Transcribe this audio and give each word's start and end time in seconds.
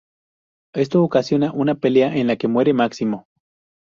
Esto 0.73 1.03
ocasiona 1.03 1.51
una 1.51 1.75
pelea 1.75 2.15
en 2.17 2.25
la 2.25 2.35
que 2.35 2.47
muere 2.47 2.73
Máximo. 2.73 3.27